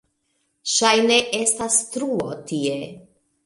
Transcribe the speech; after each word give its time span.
Ŝajne 0.75 1.19
estas 1.41 1.79
truo 1.95 2.33
tie. 2.53 2.77